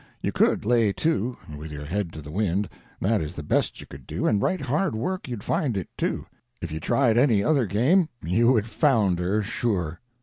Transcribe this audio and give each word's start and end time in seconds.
You 0.23 0.31
could 0.31 0.65
lay 0.65 0.91
to, 0.93 1.37
with 1.55 1.71
your 1.71 1.85
head 1.85 2.11
to 2.13 2.23
the 2.23 2.31
wind—that 2.31 3.21
is 3.21 3.35
the 3.35 3.43
best 3.43 3.79
you 3.79 3.85
could 3.85 4.07
do, 4.07 4.25
and 4.25 4.41
right 4.41 4.59
hard 4.59 4.95
work 4.95 5.27
you'd 5.27 5.43
find 5.43 5.77
it, 5.77 5.89
too. 5.95 6.25
If 6.59 6.71
you 6.71 6.79
tried 6.79 7.19
any 7.19 7.43
other 7.43 7.67
game, 7.67 8.09
you 8.25 8.51
would 8.53 8.65
founder, 8.65 9.43
sure. 9.43 9.99